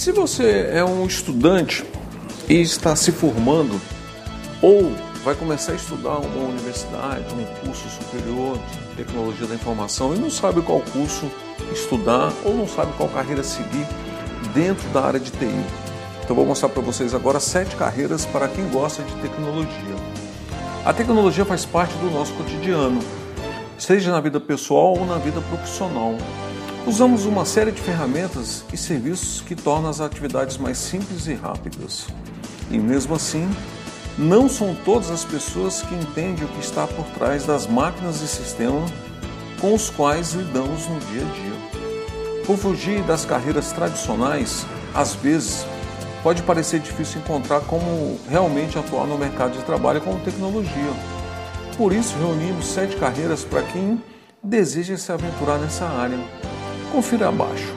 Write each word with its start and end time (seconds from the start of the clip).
Se 0.00 0.12
você 0.12 0.70
é 0.72 0.82
um 0.82 1.04
estudante 1.04 1.84
e 2.48 2.54
está 2.54 2.96
se 2.96 3.12
formando, 3.12 3.78
ou 4.62 4.90
vai 5.22 5.34
começar 5.34 5.72
a 5.72 5.74
estudar 5.74 6.16
uma 6.16 6.48
universidade, 6.48 7.26
um 7.34 7.44
curso 7.62 7.86
superior 7.90 8.56
de 8.56 8.96
tecnologia 8.96 9.46
da 9.46 9.54
informação 9.54 10.14
e 10.14 10.18
não 10.18 10.30
sabe 10.30 10.62
qual 10.62 10.80
curso 10.80 11.30
estudar 11.70 12.32
ou 12.46 12.56
não 12.56 12.66
sabe 12.66 12.94
qual 12.96 13.10
carreira 13.10 13.42
seguir 13.42 13.86
dentro 14.54 14.88
da 14.88 15.04
área 15.04 15.20
de 15.20 15.30
TI. 15.32 15.66
Então 16.24 16.34
vou 16.34 16.46
mostrar 16.46 16.70
para 16.70 16.80
vocês 16.80 17.14
agora 17.14 17.38
sete 17.38 17.76
carreiras 17.76 18.24
para 18.24 18.48
quem 18.48 18.66
gosta 18.70 19.02
de 19.02 19.14
tecnologia. 19.16 19.96
A 20.82 20.94
tecnologia 20.94 21.44
faz 21.44 21.66
parte 21.66 21.92
do 21.96 22.10
nosso 22.10 22.32
cotidiano, 22.32 23.00
seja 23.76 24.10
na 24.10 24.20
vida 24.22 24.40
pessoal 24.40 24.96
ou 24.96 25.04
na 25.04 25.18
vida 25.18 25.42
profissional. 25.42 26.16
Usamos 26.90 27.24
uma 27.24 27.44
série 27.44 27.70
de 27.70 27.80
ferramentas 27.80 28.64
e 28.72 28.76
serviços 28.76 29.40
que 29.42 29.54
tornam 29.54 29.88
as 29.88 30.00
atividades 30.00 30.56
mais 30.56 30.76
simples 30.76 31.28
e 31.28 31.34
rápidas. 31.34 32.08
E 32.68 32.80
mesmo 32.80 33.14
assim, 33.14 33.48
não 34.18 34.48
são 34.48 34.74
todas 34.84 35.08
as 35.08 35.24
pessoas 35.24 35.82
que 35.82 35.94
entendem 35.94 36.44
o 36.44 36.48
que 36.48 36.58
está 36.58 36.88
por 36.88 37.04
trás 37.10 37.46
das 37.46 37.68
máquinas 37.68 38.20
e 38.22 38.26
sistemas 38.26 38.90
com 39.60 39.72
os 39.72 39.88
quais 39.88 40.32
lidamos 40.32 40.88
no 40.88 40.98
dia 40.98 41.22
a 41.22 41.32
dia. 41.32 42.44
Por 42.44 42.58
fugir 42.58 43.04
das 43.04 43.24
carreiras 43.24 43.70
tradicionais, 43.70 44.66
às 44.92 45.14
vezes 45.14 45.64
pode 46.24 46.42
parecer 46.42 46.80
difícil 46.80 47.20
encontrar 47.20 47.60
como 47.60 48.18
realmente 48.28 48.76
atuar 48.76 49.06
no 49.06 49.16
mercado 49.16 49.56
de 49.56 49.62
trabalho 49.62 50.00
com 50.00 50.18
tecnologia. 50.18 50.92
Por 51.78 51.92
isso, 51.92 52.16
reunimos 52.18 52.66
sete 52.66 52.96
carreiras 52.96 53.44
para 53.44 53.62
quem 53.62 54.02
deseja 54.42 54.96
se 54.96 55.12
aventurar 55.12 55.56
nessa 55.58 55.84
área. 55.84 56.49
Confira 56.92 57.28
abaixo. 57.28 57.72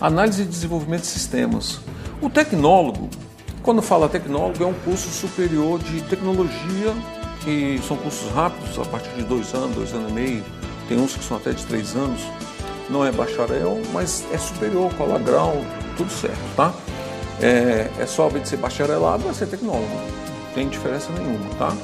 Análise 0.00 0.42
e 0.42 0.44
desenvolvimento 0.44 1.02
de 1.02 1.08
sistemas. 1.08 1.80
O 2.22 2.30
tecnólogo, 2.30 3.08
quando 3.62 3.82
fala 3.82 4.08
tecnólogo, 4.08 4.62
é 4.62 4.66
um 4.66 4.74
curso 4.74 5.08
superior 5.08 5.78
de 5.80 6.02
tecnologia, 6.02 6.94
que 7.42 7.80
são 7.86 7.96
cursos 7.96 8.30
rápidos, 8.32 8.78
a 8.78 8.84
partir 8.84 9.10
de 9.10 9.22
dois 9.24 9.52
anos, 9.54 9.74
dois 9.74 9.92
anos 9.92 10.10
e 10.10 10.14
meio, 10.14 10.44
tem 10.88 10.98
uns 10.98 11.14
que 11.16 11.24
são 11.24 11.36
até 11.36 11.50
de 11.50 11.64
três 11.66 11.96
anos. 11.96 12.20
Não 12.88 13.04
é 13.04 13.10
bacharel, 13.10 13.82
mas 13.92 14.24
é 14.32 14.38
superior, 14.38 14.92
cola 14.94 15.18
grau, 15.18 15.56
tudo 15.96 16.10
certo, 16.10 16.38
tá? 16.54 16.72
É, 17.40 17.90
é 17.98 18.06
só 18.06 18.28
obedecer 18.28 18.56
bacharelado, 18.56 19.24
vai 19.24 19.34
ser 19.34 19.46
tecnólogo. 19.46 19.88
Não 19.88 20.54
tem 20.54 20.68
diferença 20.68 21.10
nenhuma, 21.12 21.50
tá? 21.58 21.76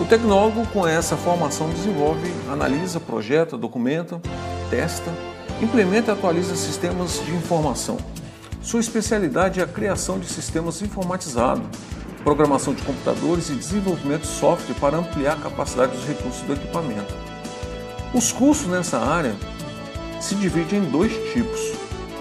O 0.00 0.04
tecnólogo, 0.06 0.66
com 0.68 0.86
essa 0.86 1.16
formação, 1.16 1.68
desenvolve, 1.68 2.32
analisa, 2.50 2.98
projeta, 2.98 3.58
documenta, 3.58 4.20
testa, 4.70 5.12
implementa 5.60 6.10
e 6.10 6.14
atualiza 6.14 6.54
sistemas 6.54 7.22
de 7.24 7.34
informação. 7.34 7.96
Sua 8.60 8.80
especialidade 8.80 9.60
é 9.60 9.62
a 9.62 9.66
criação 9.66 10.18
de 10.18 10.26
sistemas 10.26 10.82
informatizados, 10.82 11.64
programação 12.22 12.74
de 12.74 12.82
computadores 12.82 13.48
e 13.48 13.54
desenvolvimento 13.54 14.22
de 14.22 14.26
software 14.26 14.74
para 14.74 14.98
ampliar 14.98 15.34
a 15.34 15.40
capacidade 15.40 15.96
dos 15.96 16.04
recursos 16.04 16.42
do 16.42 16.52
equipamento. 16.52 17.14
Os 18.12 18.32
cursos 18.32 18.66
nessa 18.66 18.98
área 18.98 19.34
se 20.20 20.34
dividem 20.34 20.80
em 20.80 20.90
dois 20.90 21.12
tipos: 21.32 21.72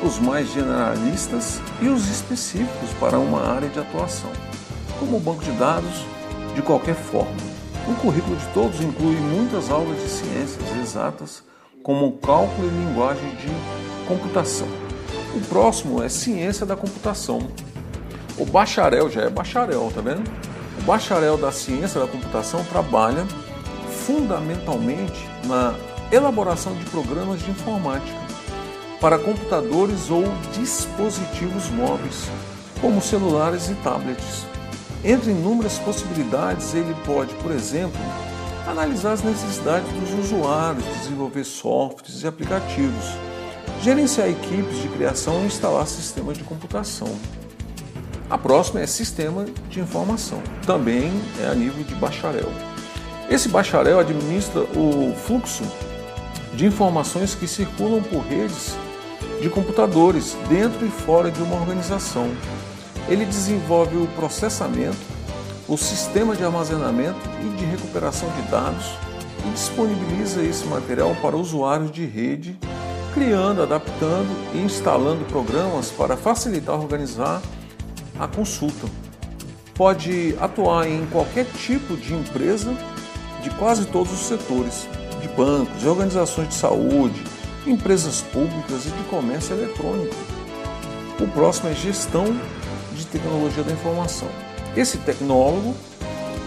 os 0.04 0.20
mais 0.20 0.54
generalistas 0.54 1.60
e 1.82 1.88
os 1.88 2.08
específicos 2.10 2.90
para 3.00 3.20
uma 3.20 3.42
área 3.42 3.68
de 3.68 3.80
atuação, 3.80 4.32
como 5.00 5.18
o 5.18 5.20
banco 5.20 5.44
de 5.44 5.52
dados, 5.52 6.06
de 6.54 6.62
qualquer 6.62 6.96
forma. 6.96 7.36
O 7.88 7.94
currículo 7.96 8.36
de 8.36 8.46
todos 8.48 8.80
inclui 8.82 9.16
muitas 9.16 9.70
aulas 9.70 10.02
de 10.02 10.10
ciências 10.10 10.78
exatas 10.82 11.44
como 11.86 12.14
cálculo 12.14 12.68
e 12.68 12.72
linguagem 12.72 13.30
de 13.36 14.08
computação. 14.08 14.68
O 15.36 15.40
próximo 15.42 16.02
é 16.02 16.10
ciência 16.10 16.66
da 16.66 16.76
computação. 16.76 17.48
O 18.40 18.44
bacharel 18.44 19.08
já 19.08 19.22
é 19.22 19.30
bacharel, 19.30 19.92
tá 19.94 20.02
vendo? 20.02 20.24
O 20.80 20.82
bacharel 20.82 21.38
da 21.38 21.52
ciência 21.52 22.02
da 22.02 22.08
computação 22.08 22.64
trabalha 22.64 23.24
fundamentalmente 24.04 25.28
na 25.46 25.76
elaboração 26.12 26.74
de 26.74 26.86
programas 26.86 27.40
de 27.44 27.52
informática 27.52 28.18
para 29.00 29.20
computadores 29.20 30.10
ou 30.10 30.24
dispositivos 30.58 31.70
móveis, 31.70 32.28
como 32.82 33.00
celulares 33.00 33.70
e 33.70 33.76
tablets. 33.76 34.44
Entre 35.04 35.30
inúmeras 35.30 35.78
possibilidades, 35.78 36.74
ele 36.74 36.96
pode, 37.06 37.32
por 37.36 37.52
exemplo, 37.52 38.02
analisar 38.68 39.14
as 39.14 39.24
necessidades 39.24 39.92
dos 39.94 40.26
usuários, 40.26 40.86
desenvolver 41.00 41.44
softwares 41.44 42.24
e 42.24 42.28
aplicativos, 42.28 43.06
gerenciar 43.82 44.30
equipes 44.30 44.82
de 44.82 44.88
criação 44.90 45.44
e 45.44 45.46
instalar 45.46 45.88
sistemas 45.88 46.38
de 46.38 46.44
computação. 46.44 47.16
A 48.30 48.38
próxima 48.38 48.82
é 48.82 48.88
sistema 48.88 49.46
de 49.70 49.80
informação, 49.80 50.42
também 50.66 51.12
é 51.42 51.48
a 51.48 51.54
nível 51.54 51.84
de 51.84 51.94
bacharel. 51.96 52.52
Esse 53.30 53.50
bacharel 53.50 54.00
administra 54.00 54.62
o 54.62 55.14
fluxo 55.16 55.64
de 56.56 56.66
informações 56.66 57.36
que 57.36 57.48
circulam 57.48 58.02
por 58.02 58.22
redes 58.22 58.76
de 59.42 59.50
computadores 59.50 60.36
dentro 60.50 60.86
e 60.86 60.90
fora 60.90 61.30
de 61.30 61.42
uma 61.42 61.56
organização. 61.56 62.32
Ele 63.08 63.26
desenvolve 63.26 63.98
o 63.98 64.08
processamento, 64.16 64.98
o 65.68 65.78
sistema 65.78 66.36
de 66.36 66.44
armazenamento 66.44 67.20
e 67.42 67.58
de 67.58 67.66
recuperação 67.66 68.30
de 68.30 68.42
dados 68.44 68.86
e 69.46 69.50
disponibiliza 69.50 70.44
esse 70.44 70.66
material 70.66 71.16
para 71.22 71.36
usuários 71.36 71.92
de 71.92 72.06
rede, 72.06 72.58
criando, 73.14 73.64
adaptando 73.64 74.30
e 74.54 74.60
instalando 74.60 75.26
programas 75.26 75.90
para 75.90 76.16
facilitar 76.16 76.80
organizar 76.80 77.42
a 78.20 78.28
consulta. 78.28 78.88
Pode 79.74 80.36
atuar 80.40 80.88
em 80.88 81.06
qualquer 81.08 81.46
tipo 81.46 81.98
de 81.98 82.14
empresa 82.14 82.76
de 83.42 83.50
quase 83.52 83.86
todos 83.86 84.14
os 84.14 84.20
setores, 84.20 84.88
de 85.22 85.28
bancos, 85.30 85.80
de 85.80 85.88
organizações 85.88 86.50
de 86.50 86.56
saúde, 86.56 87.24
empresas 87.66 88.22
públicas 88.22 88.86
e 88.86 88.90
de 88.90 89.04
comércio 89.10 89.56
eletrônico. 89.56 90.16
O 91.20 91.28
próximo 91.28 91.70
é 91.70 91.74
gestão 91.74 92.26
de 92.96 93.06
tecnologia 93.08 93.64
da 93.64 93.72
informação. 93.72 94.30
Esse 94.76 94.98
tecnólogo 94.98 95.74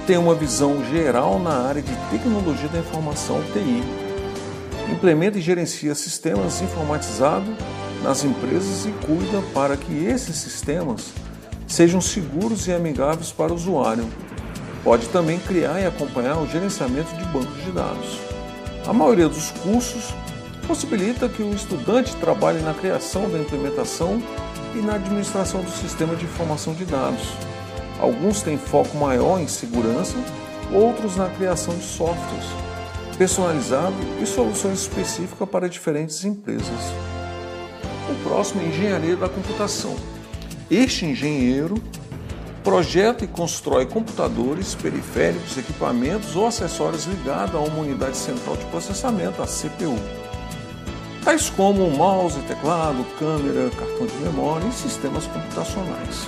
tem 0.07 0.19
uma 0.19 0.35
visão 0.35 0.85
geral 0.91 1.39
na 1.39 1.67
área 1.67 1.81
de 1.81 1.95
tecnologia 2.11 2.69
da 2.69 2.79
informação 2.79 3.43
TI. 3.55 3.83
Implementa 4.93 5.39
e 5.39 5.41
gerencia 5.41 5.95
sistemas 5.95 6.61
informatizados 6.61 7.49
nas 8.03 8.25
empresas 8.25 8.85
e 8.85 8.91
cuida 9.07 9.43
para 9.55 9.79
que 9.79 10.05
esses 10.05 10.37
sistemas 10.37 11.07
sejam 11.67 12.03
seguros 12.03 12.67
e 12.67 12.73
amigáveis 12.73 13.33
para 13.33 13.53
o 13.53 13.55
usuário. 13.55 14.07
Pode 14.85 15.09
também 15.09 15.39
criar 15.39 15.81
e 15.81 15.87
acompanhar 15.87 16.39
o 16.39 16.47
gerenciamento 16.47 17.15
de 17.17 17.25
bancos 17.27 17.65
de 17.65 17.73
dados. 17.73 18.19
A 18.87 18.93
maioria 18.93 19.29
dos 19.29 19.51
cursos 19.63 20.15
possibilita 20.67 21.31
que 21.31 21.43
o 21.43 21.55
estudante 21.55 22.15
trabalhe 22.17 22.61
na 22.61 22.75
criação 22.75 23.29
da 23.31 23.39
implementação 23.39 24.23
e 24.75 24.79
na 24.79 24.97
administração 24.97 25.63
do 25.63 25.71
sistema 25.71 26.15
de 26.15 26.27
informação 26.27 26.75
de 26.75 26.85
dados. 26.85 27.27
Alguns 27.99 28.43
têm 28.43 28.57
foco 28.57 28.97
maior 28.97 29.41
em 29.41 29.49
segurança, 29.49 30.17
outros 30.73 31.17
na 31.17 31.29
criação 31.29 31.75
de 31.75 31.85
softwares 31.85 32.69
personalizados 33.19 33.99
e 34.23 34.27
soluções 34.27 34.83
específicas 34.83 35.49
para 35.49 35.69
diferentes 35.69 36.25
empresas. 36.25 36.93
O 38.09 38.15
próximo 38.23 38.63
é 38.63 38.67
engenharia 38.67 39.17
da 39.17 39.29
computação. 39.29 39.97
Este 40.71 41.05
engenheiro 41.05 41.75
projeta 42.63 43.25
e 43.25 43.29
constrói 43.29 43.87
computadores, 43.87 44.75
periféricos, 44.75 45.57
equipamentos 45.59 46.37
ou 46.37 46.47
acessórios 46.47 47.07
ligados 47.07 47.55
a 47.55 47.59
uma 47.59 47.81
unidade 47.81 48.17
central 48.17 48.57
de 48.57 48.65
processamento, 48.67 49.43
a 49.43 49.47
CPU, 49.47 49.97
tais 51.25 51.51
como 51.51 51.91
mouse, 51.91 52.39
teclado, 52.41 53.05
câmera, 53.19 53.71
cartão 53.71 54.07
de 54.07 54.15
memória 54.17 54.67
e 54.67 54.73
sistemas 54.73 55.27
computacionais. 55.27 56.27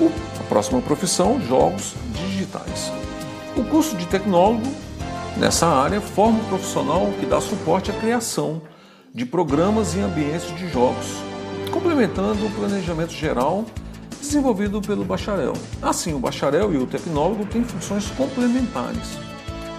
O 0.00 0.10
próxima 0.48 0.80
profissão, 0.80 1.40
jogos 1.40 1.94
digitais. 2.14 2.90
O 3.56 3.64
curso 3.64 3.96
de 3.96 4.06
tecnólogo 4.06 4.66
nessa 5.36 5.66
área 5.66 6.00
forma 6.00 6.38
um 6.38 6.44
profissional 6.44 7.12
que 7.20 7.26
dá 7.26 7.40
suporte 7.40 7.90
à 7.90 7.94
criação 7.94 8.62
de 9.14 9.24
programas 9.26 9.94
e 9.94 10.00
ambientes 10.00 10.54
de 10.56 10.68
jogos, 10.68 11.06
complementando 11.70 12.46
o 12.46 12.50
planejamento 12.50 13.12
geral 13.12 13.64
desenvolvido 14.20 14.80
pelo 14.80 15.04
bacharel. 15.04 15.52
Assim, 15.80 16.12
o 16.12 16.18
bacharel 16.18 16.72
e 16.74 16.76
o 16.76 16.86
tecnólogo 16.86 17.46
têm 17.46 17.62
funções 17.62 18.06
complementares. 18.10 19.18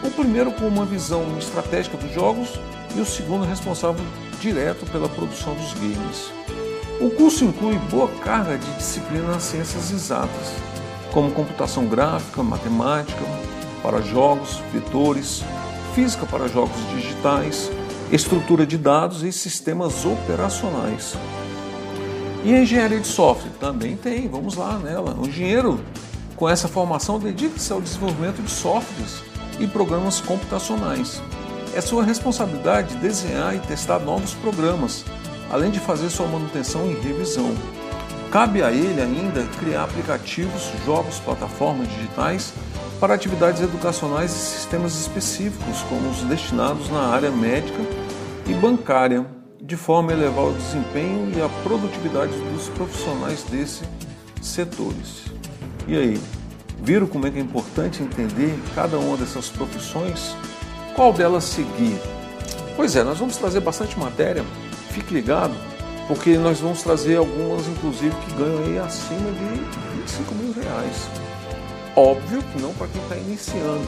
O 0.04 0.10
primeiro 0.12 0.52
com 0.54 0.68
uma 0.68 0.86
visão 0.86 1.38
estratégica 1.38 1.98
dos 1.98 2.14
jogos 2.14 2.60
e 2.96 3.02
o 3.02 3.06
segundo 3.06 3.46
responsável 3.46 4.04
direto 4.40 4.86
pela 4.92 5.10
produção 5.10 5.54
dos 5.56 5.74
games. 5.74 6.39
O 7.02 7.10
curso 7.10 7.46
inclui 7.46 7.78
boa 7.90 8.10
carga 8.22 8.58
de 8.58 8.70
disciplinas 8.74 9.28
nas 9.30 9.44
ciências 9.44 9.90
exatas, 9.90 10.52
como 11.14 11.32
computação 11.32 11.86
gráfica, 11.86 12.44
matemática 12.44 13.22
para 13.82 14.02
jogos, 14.02 14.62
vetores, 14.74 15.42
física 15.96 16.26
para 16.26 16.50
jogos 16.50 16.76
digitais, 16.94 17.72
estrutura 18.12 18.66
de 18.66 18.78
dados 18.78 19.24
e 19.24 19.32
sistemas 19.32 20.04
operacionais. 20.06 21.16
E 22.44 22.54
a 22.54 22.62
engenharia 22.62 23.00
de 23.00 23.08
software 23.08 23.52
também 23.62 23.96
tem, 23.96 24.28
vamos 24.28 24.56
lá 24.56 24.78
nela. 24.78 25.16
O 25.18 25.26
engenheiro 25.26 25.80
com 26.36 26.50
essa 26.50 26.68
formação 26.68 27.18
dedica-se 27.18 27.72
ao 27.72 27.80
desenvolvimento 27.80 28.42
de 28.42 28.52
softwares 28.52 29.24
e 29.58 29.66
programas 29.66 30.20
computacionais. 30.20 31.22
É 31.74 31.80
sua 31.80 32.04
responsabilidade 32.04 32.96
desenhar 32.96 33.56
e 33.56 33.60
testar 33.60 34.00
novos 34.00 34.34
programas, 34.34 35.06
além 35.50 35.72
de 35.72 35.80
fazer 35.80 36.10
sua 36.10 36.28
manutenção 36.28 36.90
e 36.90 36.94
revisão. 36.94 37.54
Cabe 38.32 38.62
a 38.62 38.72
ele 38.72 39.02
ainda 39.02 39.44
criar 39.60 39.84
aplicativos, 39.84 40.72
jogos, 40.86 41.20
plataformas 41.20 41.88
digitais 41.88 42.54
para 43.00 43.14
atividades 43.14 43.62
educacionais 43.62 44.32
e 44.32 44.38
sistemas 44.38 45.00
específicos, 45.00 45.82
como 45.90 46.10
os 46.10 46.22
destinados 46.24 46.90
na 46.90 47.08
área 47.08 47.32
médica 47.32 47.80
e 48.46 48.54
bancária, 48.54 49.26
de 49.62 49.76
forma 49.76 50.12
a 50.12 50.16
elevar 50.16 50.46
o 50.46 50.54
desempenho 50.54 51.32
e 51.36 51.42
a 51.42 51.50
produtividade 51.64 52.32
dos 52.54 52.68
profissionais 52.70 53.44
desses 53.44 53.82
setores. 54.42 55.26
E 55.88 55.98
aí, 55.98 56.22
viram 56.84 57.08
como 57.08 57.26
é 57.26 57.32
que 57.32 57.38
é 57.38 57.42
importante 57.42 58.04
entender 58.04 58.58
cada 58.76 59.00
uma 59.00 59.18
dessas 59.18 59.48
profissões? 59.50 60.36
Qual 60.96 61.14
delas 61.14 61.46
seguir? 61.46 62.00
Pois 62.76 62.96
é, 62.96 63.04
nós 63.04 63.18
vamos 63.18 63.38
trazer 63.38 63.60
bastante 63.60 63.98
matéria, 63.98 64.44
fique 65.00 65.14
ligado, 65.14 65.54
porque 66.08 66.38
nós 66.38 66.60
vamos 66.60 66.82
trazer 66.84 67.18
algumas, 67.18 67.68
inclusive, 67.68 68.14
que 68.16 68.34
ganham 68.34 68.64
aí 68.64 68.80
acima 68.80 69.32
de 69.32 69.98
25 70.00 70.36
mil 70.36 70.54
reais. 70.54 71.10
Óbvio 71.96 72.42
que 72.42 72.62
não 72.62 72.74
para 72.74 72.88
quem 72.88 73.02
está 73.02 73.16
iniciando, 73.16 73.88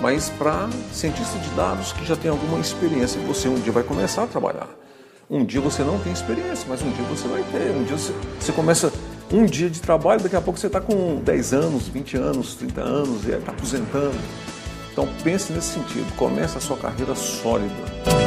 mas 0.00 0.28
para 0.30 0.68
cientista 0.92 1.38
de 1.38 1.48
dados 1.50 1.92
que 1.92 2.04
já 2.04 2.16
tem 2.16 2.30
alguma 2.30 2.58
experiência. 2.60 3.20
Você 3.22 3.48
um 3.48 3.56
dia 3.56 3.72
vai 3.72 3.82
começar 3.82 4.24
a 4.24 4.26
trabalhar. 4.26 4.68
Um 5.28 5.44
dia 5.44 5.60
você 5.60 5.82
não 5.82 5.98
tem 5.98 6.12
experiência, 6.12 6.66
mas 6.68 6.82
um 6.82 6.90
dia 6.90 7.04
você 7.04 7.26
vai 7.26 7.42
ter. 7.50 7.70
Um 7.70 7.84
dia 7.84 7.96
você, 7.96 8.12
você 8.38 8.52
começa 8.52 8.92
um 9.32 9.44
dia 9.44 9.68
de 9.68 9.80
trabalho, 9.80 10.22
daqui 10.22 10.36
a 10.36 10.40
pouco 10.40 10.58
você 10.58 10.68
está 10.68 10.80
com 10.80 11.16
10 11.16 11.52
anos, 11.52 11.88
20 11.88 12.16
anos, 12.16 12.54
30 12.54 12.80
anos 12.80 13.24
e 13.26 13.32
está 13.32 13.50
aposentando. 13.50 14.16
Então 14.92 15.08
pense 15.22 15.52
nesse 15.52 15.74
sentido, 15.74 16.06
comece 16.16 16.56
a 16.56 16.60
sua 16.60 16.76
carreira 16.76 17.14
sólida. 17.14 18.25